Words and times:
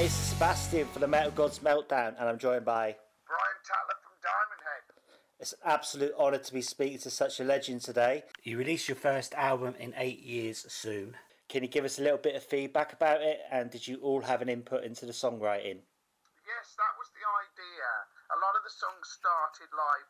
Hi, 0.00 0.08
it's 0.08 0.32
Sebastian 0.32 0.88
for 0.88 0.96
the 0.96 1.04
Metal 1.04 1.28
Gods 1.28 1.60
Meltdown, 1.60 2.16
and 2.16 2.24
I'm 2.24 2.40
joined 2.40 2.64
by. 2.64 2.96
Brian 3.28 3.60
Tatler 3.68 4.00
from 4.00 4.16
Diamond 4.24 4.64
Head. 4.64 4.84
It's 5.36 5.52
an 5.52 5.60
absolute 5.68 6.16
honour 6.16 6.40
to 6.40 6.52
be 6.56 6.64
speaking 6.64 7.04
to 7.04 7.12
such 7.12 7.36
a 7.36 7.44
legend 7.44 7.84
today. 7.84 8.24
You 8.40 8.56
release 8.56 8.88
your 8.88 8.96
first 8.96 9.36
album 9.36 9.76
in 9.76 9.92
eight 10.00 10.24
years 10.24 10.64
soon. 10.72 11.20
Can 11.52 11.60
you 11.60 11.68
give 11.68 11.84
us 11.84 12.00
a 12.00 12.02
little 12.02 12.16
bit 12.16 12.32
of 12.32 12.40
feedback 12.40 12.96
about 12.96 13.20
it, 13.20 13.44
and 13.52 13.68
did 13.68 13.84
you 13.84 14.00
all 14.00 14.24
have 14.24 14.40
an 14.40 14.48
input 14.48 14.88
into 14.88 15.04
the 15.04 15.12
songwriting? 15.12 15.84
Yes, 16.48 16.72
that 16.80 16.96
was 16.96 17.12
the 17.12 17.26
idea. 17.44 17.88
A 18.32 18.40
lot 18.40 18.56
of 18.56 18.64
the 18.64 18.72
songs 18.72 19.04
started 19.04 19.68
like 19.68 20.08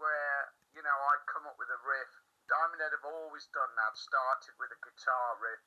where, 0.00 0.48
you 0.72 0.80
know, 0.80 0.96
I'd 1.12 1.28
come 1.28 1.44
up 1.44 1.60
with 1.60 1.68
a 1.68 1.80
riff. 1.84 2.12
Diamond 2.48 2.80
Head 2.80 2.96
have 2.96 3.04
always 3.04 3.44
done 3.52 3.76
that, 3.76 4.00
started 4.00 4.56
with 4.56 4.72
a 4.72 4.80
guitar 4.80 5.36
riff, 5.44 5.60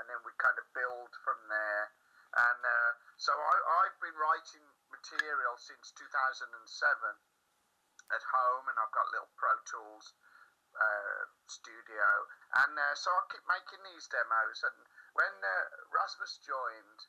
and 0.00 0.08
then 0.08 0.24
we 0.24 0.32
kind 0.40 0.56
of 0.56 0.64
build 0.72 1.12
from 1.20 1.36
there. 1.52 1.92
And 2.30 2.60
uh, 2.62 2.90
so 3.18 3.34
I, 3.34 3.54
I've 3.82 3.98
been 3.98 4.14
writing 4.14 4.66
material 4.90 5.54
since 5.58 5.90
2007 5.98 6.46
at 8.10 8.22
home, 8.22 8.64
and 8.70 8.76
I've 8.78 8.94
got 8.94 9.06
little 9.10 9.30
Pro 9.34 9.54
Tools 9.66 10.14
uh, 10.78 11.22
studio, 11.50 12.06
and 12.62 12.74
uh, 12.78 12.94
so 12.94 13.10
I 13.10 13.22
keep 13.34 13.42
making 13.50 13.82
these 13.90 14.06
demos. 14.06 14.62
And 14.62 14.78
when 15.18 15.34
uh, 15.42 15.50
Rasmus 15.90 16.38
joined, 16.46 17.00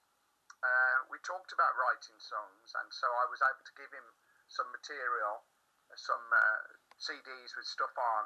uh, 0.62 0.98
we 1.14 1.22
talked 1.22 1.54
about 1.54 1.78
writing 1.78 2.18
songs, 2.18 2.70
and 2.82 2.90
so 2.90 3.06
I 3.06 3.26
was 3.30 3.42
able 3.46 3.66
to 3.66 3.76
give 3.78 3.94
him 3.94 4.08
some 4.50 4.70
material, 4.74 5.46
some 5.94 6.26
uh, 6.34 6.62
CDs 6.98 7.54
with 7.54 7.70
stuff 7.70 7.94
on 7.94 8.26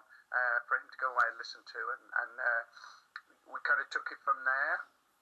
for 0.67 0.79
him 0.79 0.87
to 0.87 0.99
go 0.99 1.11
away 1.11 1.27
and 1.31 1.37
listen 1.39 1.63
to, 1.63 1.81
and, 1.95 2.05
and 2.23 2.33
we 3.47 3.59
kind 3.63 3.79
of 3.79 3.87
took 3.91 4.07
it 4.11 4.19
from 4.23 4.39
there. 4.43 4.77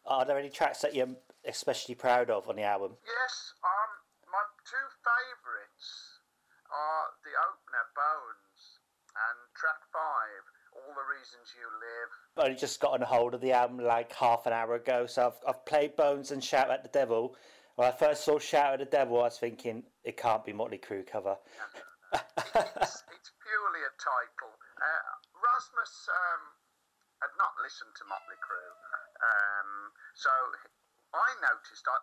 Are 0.06 0.26
there 0.26 0.38
any 0.38 0.50
tracks 0.50 0.82
that 0.82 0.96
you're 0.96 1.16
especially 1.48 1.96
proud 1.96 2.30
of 2.30 2.50
on 2.50 2.56
the 2.56 2.64
album? 2.64 2.92
Yes, 3.06 3.54
um, 3.64 3.92
my 4.32 4.44
two 4.68 4.88
favourites 5.00 6.20
are 6.68 7.06
the 7.24 7.36
opener, 7.40 7.86
Bones, 7.96 8.80
and 9.14 9.38
track 9.56 9.80
five, 9.94 10.44
All 10.74 10.92
the 10.92 11.08
Reasons 11.08 11.54
You 11.56 11.68
Live. 11.80 12.12
I've 12.36 12.44
only 12.50 12.60
just 12.60 12.82
gotten 12.82 13.04
a 13.04 13.06
hold 13.06 13.34
of 13.34 13.42
the 13.42 13.54
album 13.54 13.80
like 13.80 14.12
half 14.14 14.46
an 14.46 14.54
hour 14.54 14.76
ago, 14.76 15.06
so 15.06 15.28
I've, 15.28 15.40
I've 15.48 15.66
played 15.66 15.96
Bones 15.96 16.32
and 16.32 16.44
Shout 16.44 16.72
at 16.72 16.84
the 16.84 16.90
Devil. 16.90 17.36
When 17.76 17.88
I 17.88 17.92
first 17.92 18.26
saw 18.26 18.40
Shout 18.40 18.74
at 18.74 18.80
the 18.80 18.86
Devil, 18.86 19.20
I 19.22 19.26
was 19.32 19.38
thinking 19.38 19.84
it 20.04 20.18
can't 20.18 20.44
be 20.44 20.52
Motley 20.52 20.80
Crue 20.80 21.06
cover. 21.08 21.38
it's, 22.14 23.04
it's, 23.08 23.32
purely 23.42 23.82
a 23.82 23.94
title. 23.98 24.52
Uh, 24.78 25.02
Rasmus 25.40 26.10
um, 26.10 26.42
had 27.24 27.34
not 27.40 27.56
listened 27.64 27.96
to 27.96 28.04
Motley 28.12 28.36
Crue. 28.44 28.74
Um, 29.24 29.96
so 30.12 30.32
I 31.16 31.30
noticed, 31.40 31.88
uh, 31.88 31.96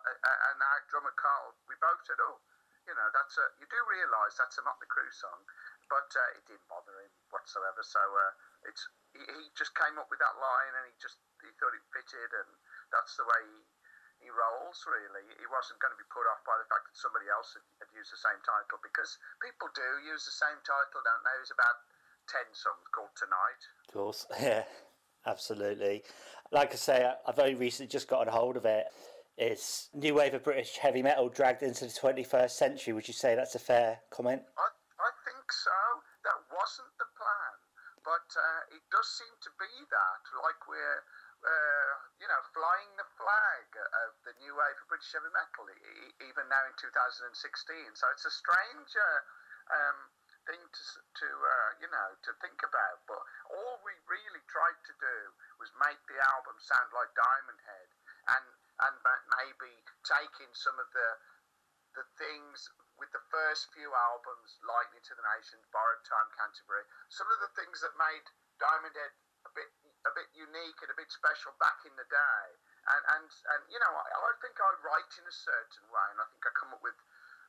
and 0.49 0.57
our 0.57 0.81
drummer 0.89 1.13
Karl, 1.13 1.53
we 1.69 1.77
both 1.77 2.01
said, 2.09 2.17
"Oh, 2.17 2.41
you 2.89 2.95
know, 2.97 3.07
that's 3.13 3.37
a." 3.37 3.45
You 3.61 3.69
do 3.69 3.79
realise 3.85 4.33
that's 4.39 4.57
a 4.57 4.65
Motley 4.65 4.89
Crue 4.89 5.11
song, 5.13 5.45
but 5.91 6.09
uh, 6.15 6.37
it 6.39 6.43
didn't 6.49 6.65
bother 6.65 6.95
him 6.97 7.11
whatsoever. 7.29 7.83
So 7.85 8.01
uh, 8.01 8.31
it's 8.65 8.81
he, 9.13 9.21
he, 9.21 9.43
just 9.53 9.75
came 9.77 9.99
up 10.01 10.09
with 10.09 10.23
that 10.23 10.33
line, 10.41 10.73
and 10.79 10.89
he 10.89 10.95
just 10.97 11.21
he 11.43 11.51
thought 11.61 11.75
it 11.77 11.85
fitted, 11.93 12.31
and 12.33 12.49
that's 12.89 13.13
the 13.19 13.27
way 13.27 13.41
he, 13.45 13.59
he 14.25 14.29
rolls. 14.33 14.81
Really, 14.89 15.27
he 15.37 15.47
wasn't 15.51 15.77
going 15.83 15.93
to 15.93 16.01
be 16.01 16.07
put 16.09 16.25
off 16.31 16.41
by 16.47 16.57
the 16.57 16.65
fact 16.71 16.89
that 16.89 16.97
somebody 16.97 17.29
else 17.29 17.53
had, 17.53 17.67
had 17.83 17.91
used 17.93 18.09
the 18.09 18.21
same 18.23 18.39
title 18.41 18.81
because 18.81 19.21
people 19.43 19.69
do 19.75 19.89
use 20.07 20.25
the 20.25 20.33
same 20.33 20.57
title, 20.65 21.03
don't 21.03 21.23
they? 21.27 21.35
There's 21.35 21.53
about 21.53 21.83
ten 22.31 22.47
songs 22.55 22.87
called 22.95 23.13
Tonight. 23.19 23.61
Of 23.85 23.93
course, 23.93 24.23
yeah. 24.39 24.65
Absolutely. 25.25 26.03
Like 26.51 26.73
I 26.73 26.75
say, 26.75 27.11
I've 27.27 27.39
only 27.39 27.55
recently 27.55 27.87
just 27.87 28.07
got 28.07 28.27
a 28.27 28.31
hold 28.31 28.57
of 28.57 28.65
it. 28.65 28.85
It's 29.37 29.89
new 29.93 30.15
wave 30.15 30.33
of 30.33 30.43
British 30.43 30.77
heavy 30.77 31.01
metal 31.01 31.29
dragged 31.29 31.63
into 31.63 31.85
the 31.85 31.93
21st 31.93 32.51
century. 32.51 32.93
Would 32.93 33.07
you 33.07 33.13
say 33.13 33.35
that's 33.35 33.55
a 33.55 33.63
fair 33.63 34.03
comment? 34.11 34.43
I, 34.57 34.67
I 34.99 35.11
think 35.23 35.47
so. 35.49 35.77
That 36.27 36.37
wasn't 36.53 36.93
the 37.01 37.09
plan, 37.17 37.55
but 38.05 38.27
uh, 38.37 38.75
it 38.77 38.83
does 38.93 39.09
seem 39.17 39.33
to 39.41 39.51
be 39.57 39.71
that. 39.89 40.21
Like 40.45 40.61
we're, 40.69 41.01
uh, 41.41 41.91
you 42.21 42.27
know, 42.29 42.41
flying 42.53 42.91
the 42.99 43.07
flag 43.17 43.65
of 44.05 44.13
the 44.27 44.37
new 44.43 44.53
wave 44.53 44.77
of 44.77 44.85
British 44.91 45.09
heavy 45.09 45.31
metal, 45.33 45.65
even 46.21 46.45
now 46.51 46.61
in 46.69 46.75
2016. 46.77 47.33
So 47.97 48.05
it's 48.13 48.27
a 48.29 48.33
strange. 48.33 48.91
Uh, 48.93 49.21
um, 49.73 49.97
thing 50.47 50.61
to, 50.61 50.83
to 51.21 51.27
uh, 51.27 51.69
you 51.81 51.89
know 51.89 52.09
to 52.25 52.31
think 52.41 52.59
about. 52.65 52.97
But 53.05 53.21
all 53.53 53.81
we 53.85 53.93
really 54.09 54.43
tried 54.49 54.79
to 54.89 54.93
do 54.97 55.17
was 55.61 55.69
make 55.81 55.99
the 56.09 56.19
album 56.33 56.57
sound 56.61 56.89
like 56.93 57.11
Diamond 57.13 57.61
Head, 57.61 57.89
and 58.37 58.45
and 58.81 58.95
maybe 59.41 59.71
taking 60.05 60.49
some 60.57 60.77
of 60.81 60.89
the 60.93 61.09
the 61.93 62.05
things 62.15 62.71
with 62.95 63.11
the 63.11 63.23
first 63.33 63.67
few 63.73 63.89
albums, 63.91 64.61
Lightning 64.63 65.01
to 65.01 65.13
the 65.17 65.25
Nations, 65.25 65.65
Borrowed 65.73 66.05
Time, 66.05 66.29
Canterbury, 66.37 66.85
some 67.09 67.27
of 67.33 67.41
the 67.41 67.51
things 67.57 67.81
that 67.81 67.91
made 67.97 68.25
Diamond 68.61 68.93
Head 68.93 69.13
a 69.45 69.51
bit 69.57 69.69
a 70.05 70.11
bit 70.17 70.29
unique 70.33 70.79
and 70.81 70.89
a 70.89 70.97
bit 70.97 71.09
special 71.13 71.53
back 71.61 71.77
in 71.85 71.93
the 71.93 72.07
day. 72.09 72.45
And 72.89 73.03
and, 73.17 73.27
and 73.29 73.61
you 73.69 73.77
know, 73.77 73.93
I, 73.93 74.05
I 74.05 74.33
think 74.41 74.57
I 74.57 74.69
write 74.81 75.13
in 75.21 75.25
a 75.25 75.35
certain 75.35 75.85
way, 75.89 76.07
and 76.13 76.19
I 76.21 76.25
think 76.33 76.41
I 76.45 76.51
come 76.57 76.73
up 76.73 76.81
with 76.81 76.97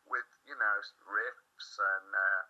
with 0.09 0.29
you 0.45 0.57
know 0.57 0.77
riffs 1.09 1.71
and 1.79 2.09
uh, 2.13 2.43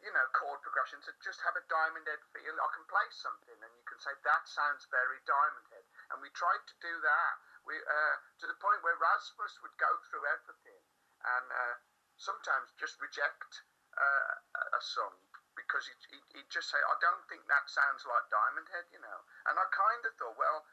you 0.00 0.12
know, 0.16 0.24
chord 0.32 0.60
progressions 0.64 1.04
that 1.04 1.16
just 1.20 1.40
have 1.44 1.56
a 1.56 1.64
Diamond 1.68 2.08
Head 2.08 2.20
feel. 2.32 2.56
I 2.56 2.70
can 2.72 2.86
play 2.88 3.04
something 3.12 3.58
and 3.60 3.72
you 3.76 3.84
can 3.84 4.00
say 4.00 4.12
that 4.24 4.42
sounds 4.48 4.88
very 4.88 5.20
Diamond 5.28 5.66
Head. 5.68 5.84
And 6.12 6.24
we 6.24 6.32
tried 6.32 6.64
to 6.64 6.74
do 6.80 6.94
that. 7.04 7.34
We 7.68 7.76
uh, 7.76 8.16
to 8.40 8.46
the 8.48 8.56
point 8.56 8.80
where 8.80 8.96
Rasmus 8.96 9.60
would 9.60 9.76
go 9.76 9.92
through 10.08 10.24
everything 10.24 10.82
and 11.20 11.46
uh, 11.52 11.76
sometimes 12.16 12.72
just 12.80 12.96
reject 12.96 13.64
uh, 13.96 14.34
a 14.76 14.80
song 14.80 15.12
because 15.52 15.84
he'd, 15.84 16.24
he'd, 16.32 16.48
just 16.48 16.72
say, 16.72 16.80
"I 16.80 16.96
don't 17.04 17.24
think 17.28 17.44
that 17.52 17.68
sounds 17.68 18.08
like 18.08 18.24
Diamond 18.32 18.64
Head," 18.72 18.88
you 18.96 19.02
know. 19.04 19.18
And 19.50 19.60
I 19.60 19.66
kind 19.68 20.02
of 20.08 20.16
thought, 20.16 20.38
well, 20.40 20.64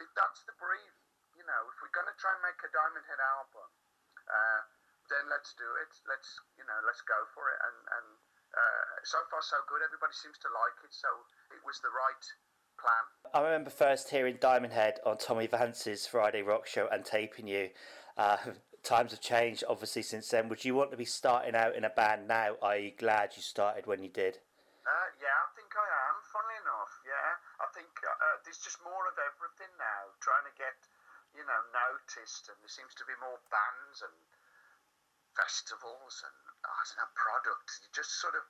if 0.00 0.08
that's 0.16 0.40
the 0.48 0.56
brief, 0.56 0.94
you 1.36 1.44
know, 1.44 1.60
if 1.68 1.76
we're 1.84 1.92
going 1.92 2.08
to 2.08 2.16
try 2.16 2.32
and 2.32 2.40
make 2.40 2.56
a 2.64 2.70
Diamond 2.72 3.04
Head 3.04 3.20
album. 3.20 3.68
Uh, 4.24 4.60
then 5.12 5.28
let's 5.28 5.52
do 5.60 5.68
it. 5.84 5.92
Let's 6.08 6.40
you 6.56 6.64
know 6.64 6.80
let's 6.88 7.04
go 7.04 7.20
for 7.36 7.44
it. 7.52 7.60
And 7.60 7.78
and 8.00 8.08
uh, 8.56 8.84
so 9.04 9.20
far 9.28 9.44
so 9.44 9.60
good. 9.68 9.84
Everybody 9.84 10.16
seems 10.16 10.40
to 10.40 10.48
like 10.48 10.80
it. 10.80 10.92
So 10.92 11.08
it 11.52 11.60
was 11.64 11.80
the 11.84 11.92
right 11.92 12.24
plan. 12.80 13.04
I 13.36 13.40
remember 13.44 13.70
first 13.70 14.08
hearing 14.08 14.40
Diamond 14.40 14.72
Head 14.72 15.00
on 15.04 15.20
Tommy 15.20 15.46
Vance's 15.46 16.08
Friday 16.08 16.40
Rock 16.40 16.66
Show 16.66 16.88
and 16.88 17.04
taping 17.04 17.46
you. 17.46 17.70
Uh, 18.16 18.40
times 18.82 19.12
have 19.14 19.22
changed 19.22 19.62
obviously 19.68 20.02
since 20.02 20.28
then. 20.28 20.48
Would 20.48 20.64
you 20.64 20.74
want 20.74 20.90
to 20.90 20.98
be 20.98 21.06
starting 21.06 21.54
out 21.54 21.76
in 21.76 21.84
a 21.84 21.92
band 21.92 22.26
now? 22.26 22.56
Are 22.60 22.76
you 22.76 22.90
glad 22.96 23.36
you 23.36 23.42
started 23.42 23.86
when 23.86 24.02
you 24.02 24.10
did? 24.10 24.40
Uh, 24.82 25.08
yeah, 25.22 25.30
I 25.30 25.48
think 25.54 25.70
I 25.70 25.86
am. 25.86 26.16
Funnily 26.34 26.58
enough, 26.58 26.92
yeah, 27.06 27.38
I 27.62 27.70
think 27.70 27.92
uh, 28.02 28.10
uh 28.10 28.36
there's 28.42 28.58
just 28.58 28.82
more 28.82 29.06
of 29.06 29.14
everything 29.14 29.70
now. 29.78 30.10
Trying 30.18 30.42
to 30.50 30.54
get 30.58 30.74
you 31.38 31.46
know 31.46 31.60
noticed, 31.70 32.50
and 32.50 32.58
there 32.58 32.72
seems 32.72 32.90
to 32.98 33.06
be 33.06 33.14
more 33.22 33.38
bands 33.46 34.02
and 34.02 34.16
festivals 35.36 36.14
and 36.24 36.36
I 36.62 36.82
don't 36.86 36.98
know 37.02 37.10
products. 37.16 37.82
You're 37.82 37.96
just 37.96 38.20
sort 38.20 38.36
of 38.36 38.44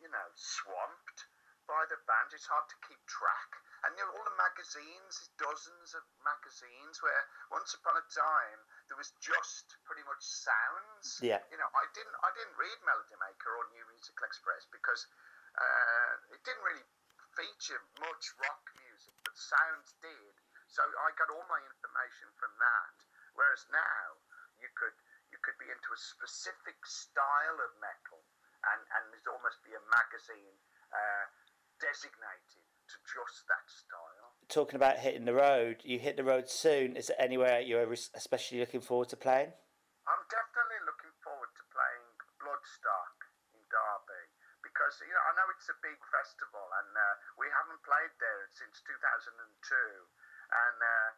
you 0.00 0.10
know 0.10 0.28
swamped 0.34 1.28
by 1.70 1.86
the 1.86 1.98
band. 2.08 2.34
It's 2.34 2.48
hard 2.48 2.66
to 2.68 2.78
keep 2.86 3.00
track. 3.06 3.50
And 3.82 3.98
you 3.98 4.02
know, 4.06 4.14
all 4.14 4.26
the 4.26 4.38
magazines, 4.38 5.30
dozens 5.38 5.90
of 5.98 6.02
magazines. 6.22 7.02
Where 7.02 7.24
once 7.50 7.74
upon 7.74 7.98
a 7.98 8.06
time 8.10 8.60
there 8.86 8.98
was 8.98 9.10
just 9.18 9.74
pretty 9.86 10.06
much 10.06 10.22
sounds. 10.22 11.18
Yeah. 11.18 11.42
You 11.50 11.58
know, 11.58 11.70
I 11.74 11.84
didn't 11.94 12.16
I 12.22 12.30
didn't 12.34 12.56
read 12.58 12.78
Melody 12.86 13.18
Maker 13.18 13.50
or 13.58 13.66
New 13.74 13.84
Musical 13.90 14.26
Express 14.26 14.66
because 14.70 15.06
uh, 15.58 16.12
it 16.34 16.40
didn't 16.46 16.62
really 16.62 16.86
feature 17.34 17.80
much 17.98 18.24
rock 18.38 18.62
music, 18.76 19.14
but 19.24 19.34
sounds 19.34 19.96
did. 20.04 20.34
So 20.68 20.84
I 20.84 21.12
got 21.16 21.28
all 21.32 21.44
my 21.48 21.60
information 21.60 22.28
from 22.38 22.52
that. 22.60 22.96
Whereas 23.34 23.64
now 23.72 24.20
you 24.60 24.68
could 24.76 24.94
you 25.32 25.40
could 25.40 25.56
be 25.56 25.66
into 25.72 25.90
a 25.90 26.00
specific 26.00 26.76
style 26.84 27.56
of 27.56 27.72
metal, 27.80 28.20
and, 28.68 28.80
and 28.84 29.02
there's 29.10 29.26
almost 29.26 29.64
be 29.64 29.72
a 29.72 29.82
magazine 29.88 30.56
uh, 30.92 31.24
designated 31.80 32.68
to 32.92 32.96
just 33.08 33.48
that 33.48 33.64
style. 33.66 34.36
Talking 34.52 34.76
about 34.76 35.00
hitting 35.00 35.24
the 35.24 35.34
road, 35.34 35.80
you 35.82 35.96
hit 35.96 36.20
the 36.20 36.28
road 36.28 36.52
soon. 36.52 37.00
Is 37.00 37.08
there 37.08 37.18
anywhere 37.18 37.64
you're 37.64 37.88
especially 38.12 38.60
looking 38.60 38.84
forward 38.84 39.08
to 39.10 39.18
playing? 39.18 39.56
I'm 40.04 40.24
definitely 40.28 40.84
looking 40.84 41.14
forward 41.24 41.48
to 41.56 41.64
playing 41.72 42.06
Bloodstock 42.36 43.16
in 43.56 43.62
Derby 43.72 44.24
because 44.60 45.00
you 45.00 45.14
know 45.14 45.24
I 45.24 45.32
know 45.40 45.48
it's 45.56 45.70
a 45.72 45.78
big 45.80 45.96
festival 46.12 46.66
and 46.84 46.90
uh, 46.92 47.04
we 47.40 47.48
haven't 47.48 47.80
played 47.86 48.12
there 48.20 48.44
since 48.52 48.84
2002, 48.84 49.32
and 49.32 50.76
uh, 50.76 51.10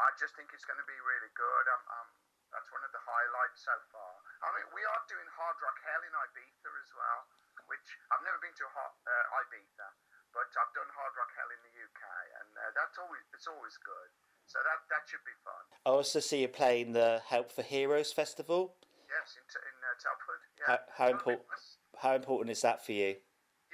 I 0.00 0.08
just 0.16 0.32
think 0.38 0.48
it's 0.56 0.64
going 0.64 0.80
to 0.80 0.88
be 0.88 0.96
really 1.04 1.32
good. 1.36 1.64
I'm, 1.68 1.84
I'm 1.90 2.08
that's 2.50 2.70
one 2.74 2.82
of 2.82 2.89
the 3.10 3.18
highlights 3.18 3.66
so 3.66 3.74
far. 3.90 4.12
I 4.46 4.48
mean, 4.54 4.70
we 4.70 4.82
are 4.86 5.02
doing 5.10 5.26
Hard 5.34 5.58
Rock 5.58 5.78
Hell 5.82 6.02
in 6.06 6.14
Ibiza 6.14 6.70
as 6.70 6.90
well, 6.94 7.20
which 7.66 7.82
I've 8.14 8.22
never 8.22 8.38
been 8.38 8.54
to 8.54 8.66
uh, 8.70 9.38
Ibiza, 9.42 9.88
but 10.30 10.46
I've 10.54 10.72
done 10.78 10.86
Hard 10.94 11.14
Rock 11.18 11.34
Hell 11.34 11.50
in 11.50 11.60
the 11.66 11.74
UK, 11.74 12.02
and 12.38 12.50
uh, 12.54 12.70
that's 12.78 12.94
always 13.02 13.26
it's 13.34 13.50
always 13.50 13.74
good. 13.82 14.10
So 14.46 14.62
that 14.62 14.86
that 14.94 15.02
should 15.10 15.26
be 15.26 15.34
fun. 15.42 15.64
I 15.82 15.90
also 15.90 16.22
see 16.22 16.46
you 16.46 16.50
playing 16.50 16.94
the 16.94 17.18
Help 17.26 17.50
for 17.50 17.66
Heroes 17.66 18.14
festival. 18.14 18.78
Yes, 19.10 19.34
in, 19.34 19.42
in 19.42 19.76
uh, 19.82 19.90
Telford. 19.98 20.42
Yeah. 20.54 20.66
How, 20.70 20.78
how 20.94 21.08
important? 21.10 21.50
How 21.98 22.14
important 22.14 22.54
is 22.54 22.62
that 22.62 22.86
for 22.86 22.94
you? 22.94 23.18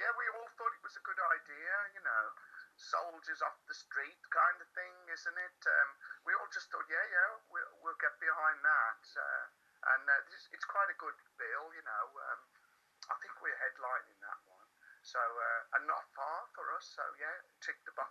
Yeah, 0.01 0.11
we 0.17 0.25
all 0.33 0.49
thought 0.57 0.73
it 0.73 0.81
was 0.81 0.97
a 0.97 1.05
good 1.05 1.21
idea. 1.21 1.73
You 1.93 2.01
know, 2.01 2.23
soldiers 2.77 3.41
off 3.45 3.57
the 3.69 3.77
street 3.77 4.17
kind 4.33 4.57
of 4.57 4.69
thing, 4.73 4.93
isn't 5.09 5.37
it? 5.37 5.59
Um, 5.65 5.89
we 6.27 6.35
all 6.35 6.51
just 6.51 6.67
thought, 6.67 6.83
yeah, 6.91 7.07
yeah, 7.07 7.39
we'll, 7.47 7.71
we'll 7.79 7.99
get 8.03 8.11
behind 8.19 8.59
that. 8.59 9.01
Uh, 9.15 9.43
and 9.95 10.03
uh, 10.03 10.13
this, 10.27 10.51
it's 10.51 10.67
quite 10.67 10.91
a 10.91 10.97
good 10.99 11.15
bill, 11.39 11.65
you 11.71 11.83
know. 11.87 12.05
Um, 12.19 12.39
I 13.07 13.15
think 13.23 13.31
we're 13.39 13.55
headlining 13.55 14.19
that 14.19 14.39
one. 14.51 14.67
So, 15.07 15.23
uh, 15.23 15.75
and 15.79 15.87
not 15.87 16.03
far 16.11 16.51
for 16.51 16.67
us. 16.75 16.83
So, 16.91 17.03
yeah, 17.15 17.31
tick 17.63 17.79
the 17.87 17.95
boxes. 17.95 18.06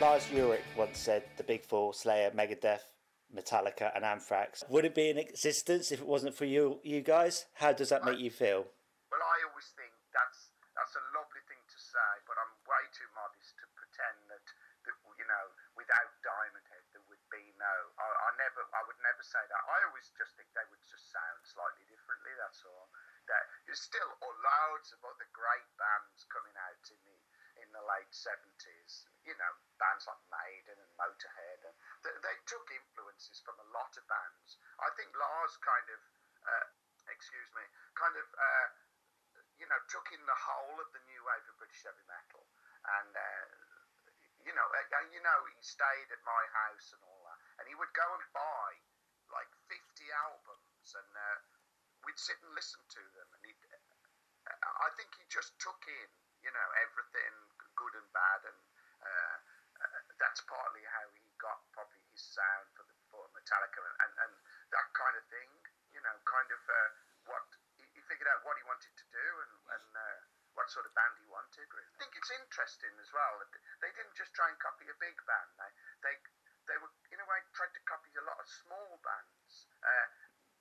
Lars 0.00 0.24
Ulrich 0.32 0.64
once 0.80 0.96
said 0.96 1.28
the 1.36 1.44
Big 1.44 1.60
Four, 1.60 1.92
Slayer, 1.92 2.32
Megadeth, 2.32 2.88
Metallica, 3.28 3.92
and 3.92 4.00
Anthrax 4.00 4.64
would 4.72 4.88
it 4.88 4.96
be 4.96 5.12
in 5.12 5.20
existence 5.20 5.92
if 5.92 6.00
it 6.00 6.08
wasn't 6.08 6.32
for 6.32 6.48
you, 6.48 6.80
you 6.80 7.04
guys. 7.04 7.44
How 7.60 7.76
does 7.76 7.92
that 7.92 8.08
make 8.08 8.16
you 8.16 8.32
feel? 8.32 8.64
Well, 9.12 9.20
I 9.20 9.36
always 9.44 9.68
think 9.76 9.92
that's 10.08 10.56
that's 10.72 10.96
a 10.96 11.04
lovely 11.12 11.44
thing 11.52 11.60
to 11.60 11.78
say, 11.78 12.10
but 12.24 12.40
I'm 12.40 12.48
way 12.64 12.80
too 12.96 13.04
modest 13.12 13.60
to 13.60 13.68
pretend 13.76 14.16
that, 14.32 14.40
that 14.88 14.96
you 15.20 15.26
know, 15.28 15.44
without 15.76 16.08
Diamond 16.24 16.64
Head 16.72 16.84
there 16.96 17.04
would 17.12 17.20
be 17.28 17.52
no. 17.60 17.74
I, 18.00 18.08
I 18.08 18.28
never, 18.40 18.64
I 18.72 18.80
would 18.88 18.98
never 19.04 19.20
say 19.20 19.44
that. 19.52 19.62
I 19.68 19.84
always 19.84 20.08
just 20.16 20.32
think 20.40 20.48
they 20.56 20.64
would 20.72 20.80
just 20.88 21.12
sound 21.12 21.44
slightly 21.44 21.84
differently. 21.92 22.32
That's 22.40 22.64
all. 22.64 22.88
That 23.28 23.44
there's 23.68 23.84
still 23.84 24.08
loads 24.16 24.96
of 24.96 25.04
other 25.04 25.28
great 25.36 25.68
bands 25.76 26.24
coming 26.32 26.56
out 26.56 26.80
in 26.88 26.96
the 27.04 27.29
in 27.70 27.78
the 27.78 27.86
late 27.86 28.10
seventies. 28.10 29.06
You 29.22 29.38
know, 29.38 29.52
bands 29.78 30.10
like 30.10 30.18
Maiden 30.26 30.74
and 30.74 30.92
Motorhead, 30.98 31.62
and 31.62 31.76
they, 32.02 32.10
they 32.18 32.36
took 32.50 32.66
influences 32.66 33.38
from 33.46 33.54
a 33.62 33.68
lot 33.70 33.94
of 33.94 34.02
bands. 34.10 34.58
I 34.82 34.90
think 34.98 35.14
Lars 35.14 35.54
kind 35.62 35.86
of, 35.86 36.00
uh, 36.42 36.66
excuse 37.06 37.50
me, 37.54 37.62
kind 37.94 38.18
of. 38.18 38.26
Uh, 38.34 38.68
you 39.60 39.68
know, 39.68 39.76
took 39.92 40.08
in 40.08 40.24
the 40.24 40.40
whole 40.40 40.80
of 40.80 40.88
the 40.96 41.04
new 41.04 41.20
wave 41.20 41.44
of 41.44 41.56
British 41.60 41.84
heavy 41.84 42.00
metal, 42.08 42.48
and 42.96 43.12
uh, 43.12 43.44
you 44.40 44.56
know, 44.56 44.64
uh, 44.64 45.04
you 45.12 45.20
know, 45.20 45.38
he 45.52 45.60
stayed 45.60 46.08
at 46.08 46.22
my 46.24 46.42
house 46.64 46.96
and 46.96 47.02
all 47.04 47.20
that, 47.28 47.36
and 47.60 47.68
he 47.68 47.76
would 47.76 47.92
go 47.92 48.08
and 48.08 48.24
buy 48.32 48.68
like 49.28 49.52
fifty 49.68 50.08
albums, 50.16 50.88
and 50.96 51.12
uh, 51.12 51.36
we'd 52.08 52.16
sit 52.16 52.40
and 52.40 52.56
listen 52.56 52.80
to 52.88 53.04
them, 53.12 53.28
and 53.36 53.42
he, 53.44 53.52
I 54.48 54.88
think 54.96 55.12
he 55.20 55.28
just 55.28 55.52
took 55.60 55.84
in, 55.84 56.08
you 56.40 56.52
know, 56.56 56.68
everything 56.80 57.34
good 57.76 57.94
and 58.00 58.08
bad, 58.16 58.40
and 58.48 58.60
uh, 59.04 59.36
uh, 59.84 60.00
that's 60.16 60.40
partly 60.48 60.84
how 60.88 61.04
he 61.20 61.28
got 61.36 61.60
probably 61.76 62.00
his 62.10 62.24
sound 62.24 62.66
for 62.72 62.88
the 62.88 62.96
for 63.12 63.28
Metallica 63.36 63.82
and, 63.82 63.96
and, 64.08 64.12
and 64.24 64.32
that 64.72 64.88
kind 64.96 65.14
of 65.18 65.24
thing, 65.28 65.50
you 65.92 66.00
know, 66.00 66.16
kind 66.24 66.48
of 66.48 66.62
uh, 66.64 66.90
what 67.26 67.44
he 67.76 68.00
figured 68.06 68.30
out 68.30 68.42
what 68.46 68.54
he 68.54 68.64
wanted 68.66 68.94
to 68.94 69.06
do 69.10 69.26
and, 69.42 69.54
and 69.74 69.88
uh, 69.98 70.18
sort 70.70 70.86
of 70.86 70.94
band 70.94 71.14
he 71.18 71.26
wanted. 71.26 71.66
Really. 71.66 71.90
I 71.90 71.98
think 71.98 72.14
it's 72.14 72.30
interesting 72.30 72.94
as 73.02 73.10
well 73.10 73.34
that 73.42 73.50
they 73.82 73.90
didn't 73.92 74.14
just 74.14 74.32
try 74.32 74.46
and 74.48 74.58
copy 74.62 74.86
a 74.86 74.96
big 75.02 75.18
band. 75.26 75.50
They 75.58 75.70
they 76.06 76.14
they 76.70 76.78
were 76.78 76.92
in 77.10 77.18
a 77.18 77.26
way 77.26 77.42
tried 77.52 77.74
to 77.74 77.82
copy 77.84 78.14
a 78.14 78.24
lot 78.24 78.38
of 78.38 78.46
small 78.46 79.02
bands 79.02 79.66
uh, 79.82 80.06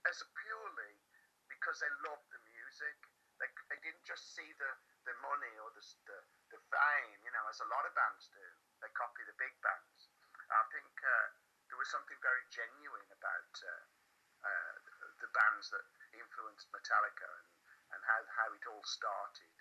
as 0.09 0.17
purely 0.43 0.97
because 1.45 1.77
they 1.79 1.91
loved 2.01 2.27
the 2.33 2.41
music. 2.49 2.97
They, 3.37 3.47
they 3.71 3.79
didn't 3.85 4.03
just 4.03 4.35
see 4.35 4.51
the, 4.59 4.71
the 5.07 5.15
money 5.23 5.53
or 5.63 5.71
the, 5.71 5.83
the 6.09 6.19
the 6.49 6.59
fame, 6.73 7.19
you 7.21 7.31
know, 7.31 7.45
as 7.47 7.61
a 7.61 7.69
lot 7.69 7.85
of 7.85 7.93
bands 7.93 8.25
do. 8.33 8.45
They 8.81 8.89
copy 8.97 9.21
the 9.29 9.37
big 9.37 9.53
bands. 9.61 10.09
I 10.49 10.65
think 10.73 10.89
uh, 10.97 11.27
there 11.69 11.77
was 11.77 11.89
something 11.93 12.17
very 12.25 12.41
genuine 12.49 13.05
about 13.13 13.53
uh, 13.61 13.83
uh, 14.49 14.73
the 15.21 15.29
bands 15.29 15.69
that 15.69 15.85
influenced 16.17 16.73
Metallica 16.73 17.29
and, 17.45 17.49
and 17.93 18.01
how, 18.01 18.19
how 18.33 18.49
it 18.49 18.65
all 18.65 18.81
started. 18.81 19.58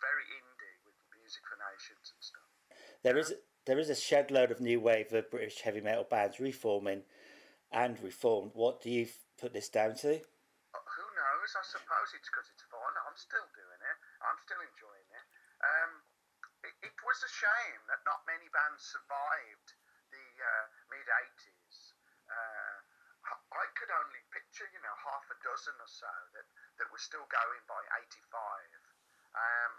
Very 0.00 0.26
indie 0.34 0.76
with 0.84 0.98
Music 1.14 1.42
for 1.46 1.58
Nations 1.58 2.12
and 2.14 2.22
stuff. 2.22 2.50
There 3.02 3.18
is 3.18 3.34
there 3.66 3.78
is 3.78 3.90
a 3.90 3.98
shed 3.98 4.30
load 4.30 4.50
of 4.50 4.60
new 4.60 4.78
wave 4.78 5.12
of 5.12 5.30
British 5.30 5.62
heavy 5.62 5.80
metal 5.82 6.06
bands 6.06 6.38
reforming 6.38 7.02
and 7.72 7.98
reformed. 7.98 8.54
What 8.54 8.82
do 8.82 8.90
you 8.90 9.10
put 9.38 9.52
this 9.52 9.68
down 9.68 9.98
to? 10.06 10.22
Uh, 10.22 10.82
who 10.86 11.06
knows? 11.18 11.50
I 11.58 11.64
suppose 11.66 12.08
it's 12.14 12.30
because 12.30 12.46
it's 12.54 12.66
fun. 12.70 12.94
I'm 13.02 13.18
still 13.18 13.46
doing 13.58 13.80
it. 13.82 13.98
I'm 14.22 14.38
still 14.46 14.62
enjoying 14.62 15.10
it. 15.10 15.26
Um, 15.66 15.90
it, 16.62 16.74
it 16.94 16.96
was 17.02 17.18
a 17.26 17.30
shame 17.30 17.82
that 17.90 18.02
not 18.06 18.22
many 18.26 18.46
bands 18.54 18.86
survived 18.86 19.68
the 20.14 20.26
uh, 20.42 20.64
mid 20.90 21.06
80s. 21.06 21.94
Uh, 22.30 22.76
I 23.26 23.66
could 23.74 23.90
only 23.90 24.22
picture, 24.30 24.68
you 24.70 24.78
know, 24.78 24.94
half 25.02 25.26
a 25.32 25.38
dozen 25.42 25.74
or 25.74 25.90
so 25.90 26.12
that, 26.38 26.46
that 26.78 26.86
were 26.94 27.02
still 27.02 27.26
going 27.26 27.62
by 27.66 27.82
85. 28.06 28.85
Um, 29.36 29.72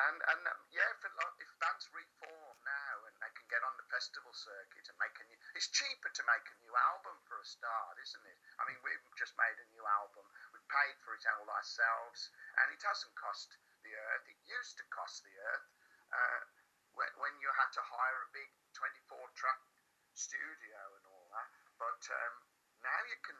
and 0.00 0.18
and 0.24 0.42
um, 0.48 0.60
yeah, 0.72 0.88
if, 0.88 1.04
if 1.04 1.50
bands 1.60 1.84
reform 1.92 2.56
now 2.64 2.94
and 3.08 3.14
they 3.20 3.32
can 3.36 3.46
get 3.52 3.60
on 3.60 3.76
the 3.76 3.86
festival 3.92 4.32
circuit 4.32 4.88
and 4.88 4.96
make 4.96 5.12
a 5.20 5.24
new, 5.28 5.36
it's 5.52 5.68
cheaper 5.68 6.08
to 6.08 6.22
make 6.24 6.46
a 6.48 6.56
new 6.64 6.72
album 6.92 7.16
for 7.28 7.36
a 7.36 7.46
start, 7.46 7.94
isn't 8.00 8.24
it? 8.24 8.38
I 8.56 8.64
mean, 8.68 8.80
we've 8.80 9.04
just 9.20 9.36
made 9.36 9.56
a 9.60 9.68
new 9.72 9.84
album, 9.84 10.24
we've 10.56 10.70
paid 10.72 10.96
for 11.04 11.12
it 11.12 11.24
all 11.28 11.44
ourselves, 11.44 12.32
and 12.56 12.72
it 12.72 12.80
hasn't 12.80 13.12
cost 13.20 13.52
the 13.84 13.92
earth. 13.92 14.24
It 14.32 14.40
used 14.48 14.80
to 14.80 14.84
cost 14.88 15.24
the 15.28 15.36
earth 15.36 15.68
uh, 16.08 16.42
when, 16.96 17.12
when 17.20 17.34
you 17.44 17.52
had 17.52 17.68
to 17.76 17.82
hire 17.84 18.20
a 18.24 18.30
big 18.32 18.48
24 18.72 19.16
track 19.36 19.60
studio 20.16 20.78
and 20.96 21.04
all 21.08 21.26
that, 21.36 21.48
but 21.76 22.00
um, 22.08 22.34
now 22.80 23.00
you 23.12 23.18
can 23.24 23.36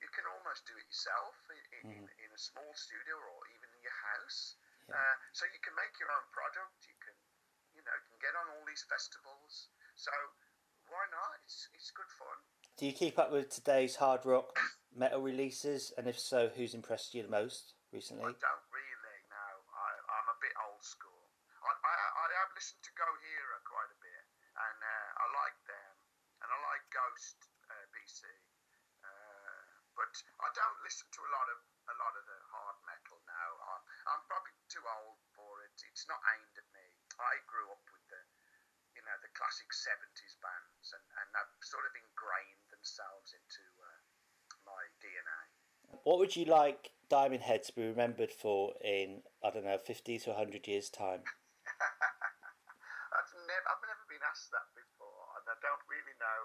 you 0.00 0.08
can 0.12 0.28
almost 0.28 0.68
do 0.68 0.76
it 0.76 0.84
yourself 0.92 1.34
in, 1.48 1.62
in, 1.72 2.04
mm. 2.04 2.08
in 2.20 2.30
a 2.32 2.40
small 2.40 2.68
studio 2.76 3.16
or 3.16 3.40
even 3.56 3.68
in 3.72 3.80
your 3.80 3.98
house. 4.12 4.55
Yeah. 4.86 4.94
Uh, 4.94 5.16
so 5.34 5.46
you 5.50 5.58
can 5.62 5.74
make 5.74 5.94
your 5.98 6.10
own 6.14 6.26
product. 6.30 6.78
You 6.86 6.96
can, 7.02 7.16
you 7.74 7.82
know, 7.82 7.94
you 7.94 8.06
can 8.14 8.20
get 8.22 8.34
on 8.38 8.46
all 8.54 8.64
these 8.66 8.86
festivals. 8.86 9.70
So 9.98 10.12
why 10.86 11.10
not? 11.10 11.42
It's 11.42 11.66
it's 11.74 11.90
good 11.90 12.10
fun. 12.14 12.38
Do 12.78 12.86
you 12.86 12.94
keep 12.94 13.18
up 13.18 13.32
with 13.32 13.50
today's 13.50 13.96
hard 13.98 14.22
rock 14.22 14.54
metal 14.94 15.22
releases? 15.22 15.90
And 15.98 16.06
if 16.06 16.18
so, 16.18 16.52
who's 16.54 16.74
impressed 16.76 17.14
you 17.14 17.26
the 17.26 17.32
most 17.32 17.74
recently? 17.90 18.30
I 18.30 18.36
don't 18.38 18.66
really. 18.70 19.18
No, 19.26 19.46
I, 19.74 19.90
I'm 20.06 20.28
a 20.30 20.38
bit 20.38 20.54
old 20.62 20.82
school. 20.84 21.34
I, 21.66 21.72
I, 21.72 21.94
I 21.94 22.24
have 22.46 22.52
listened 22.54 22.82
to 22.86 22.92
Gojira 22.94 23.58
quite 23.66 23.90
a 23.90 23.98
bit, 23.98 24.24
and 24.54 24.78
uh, 24.78 25.10
I 25.18 25.26
like 25.34 25.58
them, 25.66 25.92
and 26.44 26.48
I 26.52 26.58
like 26.70 26.84
Ghost 26.94 27.38
uh, 27.66 27.84
BC, 27.90 28.22
uh, 29.02 29.62
but 29.98 30.12
I 30.46 30.48
don't 30.54 30.78
listen 30.86 31.10
to 31.10 31.20
a 31.26 31.30
lot 31.34 31.48
of 31.50 31.58
a 31.86 31.96
lot 32.02 32.14
of 32.18 32.24
the 32.26 32.38
hard 32.50 32.78
metal 32.82 33.18
now. 33.26 33.50
I'm, 33.62 33.82
I'm 34.10 34.22
probably 34.26 34.54
too 34.66 34.82
old 34.82 35.18
for 35.34 35.62
it. 35.62 35.74
It's 35.86 36.06
not 36.10 36.18
aimed 36.34 36.56
at 36.58 36.68
me. 36.74 36.86
I 37.18 37.38
grew 37.46 37.70
up 37.70 37.82
with 37.94 38.02
the, 38.10 38.20
you 38.98 39.02
know, 39.06 39.16
the 39.22 39.30
classic 39.46 39.70
'70s 39.70 40.34
bands, 40.42 40.90
and 40.90 41.06
and 41.22 41.28
they've 41.30 41.54
sort 41.62 41.86
of 41.86 41.94
ingrained 41.94 42.66
themselves 42.66 43.30
into 43.30 43.62
uh, 43.78 44.02
my 44.66 44.82
DNA. 44.98 45.38
What 46.02 46.18
would 46.18 46.34
you 46.34 46.50
like 46.50 46.90
Diamond 47.06 47.46
Head 47.46 47.62
to 47.70 47.72
be 47.78 47.86
remembered 47.86 48.34
for 48.34 48.74
in 48.82 49.22
I 49.46 49.54
don't 49.54 49.62
know, 49.62 49.78
fifty 49.78 50.18
to 50.26 50.34
hundred 50.34 50.66
years 50.66 50.90
time? 50.90 51.22
I've 53.14 53.32
never, 53.46 53.66
I've 53.70 53.86
never 53.86 54.06
been 54.10 54.26
asked 54.26 54.50
that 54.50 54.66
before, 54.74 55.30
and 55.38 55.46
I 55.46 55.54
don't 55.62 55.84
really 55.86 56.18
know 56.18 56.40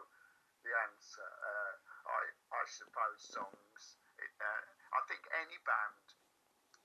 the 0.62 0.70
answer. 0.86 1.26
Uh, 1.26 1.74
I, 2.06 2.22
I 2.54 2.64
suppose 2.70 3.18
songs. 3.18 3.98
Uh, 4.22 4.62
I 4.94 5.02
think 5.10 5.26
any 5.42 5.58
band, 5.66 6.06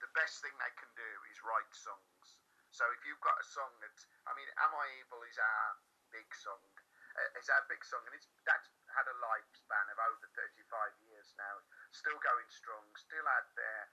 the 0.01 0.09
best 0.17 0.41
thing 0.41 0.57
they 0.57 0.73
can 0.81 0.89
do 0.97 1.11
is 1.29 1.45
write 1.45 1.69
songs. 1.77 2.41
So 2.73 2.89
if 2.97 3.05
you've 3.05 3.21
got 3.21 3.37
a 3.37 3.47
song 3.53 3.69
that, 3.85 3.97
I 4.25 4.33
mean, 4.33 4.49
Am 4.65 4.73
I 4.73 4.85
Evil 5.01 5.21
is 5.29 5.37
our 5.37 5.69
big 6.17 6.33
song. 6.33 6.65
Uh, 7.13 7.37
it's 7.37 7.53
our 7.53 7.61
big 7.69 7.85
song, 7.85 8.01
and 8.09 8.17
it's 8.17 8.29
that's 8.49 8.73
had 8.89 9.05
a 9.05 9.17
lifespan 9.21 9.85
of 9.93 10.01
over 10.01 10.27
35 10.33 10.57
years 11.13 11.29
now. 11.37 11.61
Still 11.93 12.17
going 12.25 12.49
strong, 12.49 12.89
still 12.97 13.29
out 13.29 13.53
there, 13.53 13.85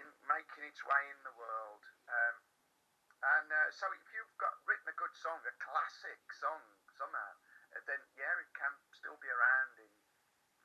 in 0.00 0.08
making 0.24 0.64
its 0.64 0.80
way 0.88 1.02
in 1.12 1.20
the 1.28 1.36
world. 1.36 1.84
Um, 2.08 2.36
and 3.36 3.48
uh, 3.52 3.68
so 3.72 3.88
if 3.92 4.04
you've 4.12 4.36
got 4.40 4.56
written 4.64 4.88
a 4.88 4.96
good 4.96 5.12
song, 5.16 5.40
a 5.44 5.54
classic 5.60 6.20
song 6.32 6.60
somehow, 6.96 7.32
uh, 7.76 7.80
then 7.84 8.00
yeah, 8.16 8.32
it 8.40 8.48
can 8.56 8.72
still 8.96 9.16
be 9.20 9.28
around 9.28 9.72
in 9.80 9.92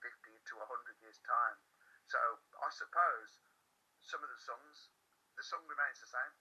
50 0.04 0.32
to 0.32 0.54
100 0.64 1.04
years' 1.04 1.20
time. 1.28 1.60
So 2.08 2.20
I 2.60 2.72
suppose 2.72 3.44
some 4.04 4.24
of 4.24 4.32
the 4.32 4.42
songs, 4.44 4.92
the 5.36 5.44
song 5.44 5.64
remains 5.68 6.00
the 6.00 6.12
same. 6.12 6.34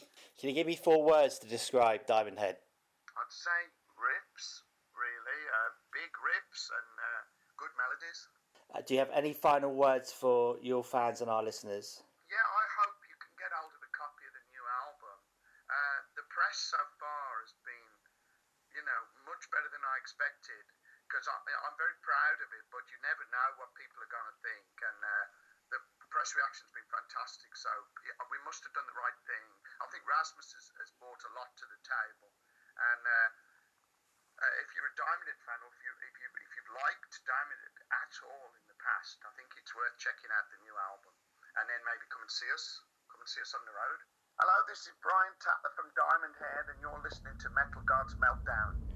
can 0.40 0.46
you 0.52 0.56
give 0.56 0.68
me 0.68 0.76
four 0.76 1.00
words 1.04 1.40
to 1.40 1.48
describe 1.48 2.04
Diamond 2.04 2.40
Head? 2.40 2.60
I'd 3.20 3.36
say 3.36 3.60
riffs 4.00 4.64
really, 4.96 5.40
uh, 5.52 5.70
big 5.92 6.08
riffs 6.24 6.72
and 6.72 6.90
uh, 6.96 7.20
good 7.60 7.68
melodies. 7.76 8.20
Uh, 8.72 8.80
do 8.80 8.96
you 8.96 9.00
have 9.04 9.12
any 9.12 9.36
final 9.36 9.76
words 9.76 10.08
for 10.08 10.56
your 10.64 10.80
fans 10.80 11.20
and 11.20 11.28
our 11.28 11.44
listeners? 11.44 12.00
Yeah, 12.32 12.40
I 12.40 12.64
hope 12.80 12.96
you 13.04 13.18
can 13.20 13.34
get 13.36 13.52
hold 13.52 13.76
of 13.76 13.82
a 13.84 13.92
copy 13.92 14.24
of 14.24 14.32
the 14.32 14.44
new 14.48 14.64
album. 14.88 15.16
Uh, 15.68 15.98
the 16.16 16.24
press 16.32 16.72
so 16.72 16.80
far 16.96 17.44
has 17.44 17.52
been, 17.60 17.88
you 18.72 18.82
know, 18.88 19.00
much 19.28 19.44
better 19.52 19.68
than 19.68 19.84
I 19.84 19.94
expected 20.00 20.64
because 21.04 21.28
I'm 21.28 21.76
very 21.76 21.98
proud 22.00 22.38
of 22.40 22.48
it, 22.56 22.64
but 22.72 22.88
you 22.88 22.96
never 23.04 23.26
know 23.28 23.48
what 23.60 23.68
people 23.76 24.00
are 24.00 24.08
going 24.08 24.30
to 24.32 24.38
think. 24.40 24.64
And 24.80 24.98
uh, 25.04 25.26
the 25.76 25.80
press 26.08 26.32
reaction's 26.38 26.72
been 26.72 26.88
fantastic, 26.88 27.52
so 27.52 27.68
we 28.32 28.38
must 28.48 28.64
have 28.64 28.72
done 28.72 28.88
the 28.88 28.96
right 28.96 29.20
thing. 29.28 29.44
I 29.82 29.86
think 29.92 30.08
Rasmus 30.08 30.56
has, 30.56 30.72
has 30.80 30.88
brought 31.02 31.20
a 31.20 31.32
lot 31.36 31.50
to 31.60 31.66
the 31.68 31.80
table. 31.84 32.39
And 32.80 33.02
uh, 33.04 33.28
uh, 34.40 34.54
if 34.64 34.68
you're 34.72 34.88
a 34.88 34.96
Diamond 34.96 35.28
Head 35.28 35.40
fan, 35.44 35.60
or 35.60 35.68
if, 35.68 35.78
you, 35.84 35.92
if, 35.92 36.16
you, 36.16 36.28
if 36.32 36.50
you've 36.56 36.72
liked 36.80 37.12
Diamond 37.28 37.60
Head 37.60 37.76
at 37.92 38.14
all 38.24 38.48
in 38.56 38.64
the 38.72 38.78
past, 38.80 39.20
I 39.20 39.30
think 39.36 39.52
it's 39.60 39.76
worth 39.76 39.92
checking 40.00 40.32
out 40.32 40.48
the 40.48 40.60
new 40.64 40.72
album. 40.88 41.12
And 41.60 41.68
then 41.68 41.80
maybe 41.84 42.08
come 42.08 42.24
and 42.24 42.32
see 42.32 42.48
us. 42.56 42.80
Come 43.12 43.20
and 43.20 43.28
see 43.28 43.44
us 43.44 43.52
on 43.52 43.64
the 43.68 43.76
road. 43.76 44.00
Hello, 44.40 44.56
this 44.64 44.88
is 44.88 44.96
Brian 45.04 45.36
Tatler 45.44 45.76
from 45.76 45.92
Diamond 45.92 46.32
Head, 46.40 46.72
and 46.72 46.80
you're 46.80 47.04
listening 47.04 47.36
to 47.44 47.52
Metal 47.52 47.84
Gods 47.84 48.16
Meltdown. 48.16 48.89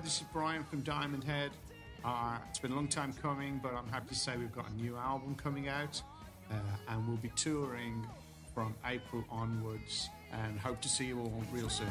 This 0.00 0.20
is 0.20 0.26
Brian 0.32 0.62
from 0.64 0.82
Diamond 0.82 1.24
Head. 1.24 1.50
Uh, 2.04 2.36
it's 2.50 2.58
been 2.58 2.72
a 2.72 2.74
long 2.74 2.88
time 2.88 3.14
coming, 3.14 3.58
but 3.62 3.72
I'm 3.72 3.88
happy 3.88 4.08
to 4.08 4.14
say 4.14 4.36
we've 4.36 4.52
got 4.52 4.68
a 4.68 4.74
new 4.74 4.96
album 4.96 5.34
coming 5.34 5.68
out, 5.68 6.02
uh, 6.50 6.54
and 6.88 7.08
we'll 7.08 7.16
be 7.16 7.32
touring 7.34 8.06
from 8.54 8.74
April 8.84 9.24
onwards, 9.30 10.10
and 10.32 10.58
hope 10.60 10.82
to 10.82 10.88
see 10.88 11.06
you 11.06 11.18
all 11.18 11.42
real 11.50 11.70
soon. 11.70 11.88